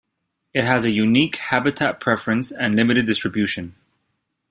[0.51, 3.75] It has a unique habitat preference and limited distribution.